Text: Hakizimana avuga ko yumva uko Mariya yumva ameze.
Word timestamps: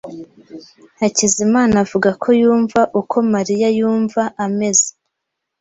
Hakizimana 0.99 1.75
avuga 1.83 2.09
ko 2.21 2.29
yumva 2.41 2.79
uko 2.99 3.15
Mariya 3.33 3.67
yumva 3.77 4.21
ameze. 4.45 4.87